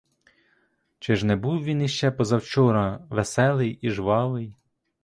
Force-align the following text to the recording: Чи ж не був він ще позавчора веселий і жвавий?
Чи 0.99 1.15
ж 1.15 1.25
не 1.25 1.35
був 1.35 1.63
він 1.63 1.87
ще 1.87 2.11
позавчора 2.11 2.99
веселий 3.09 3.79
і 3.81 3.89
жвавий? 3.89 4.53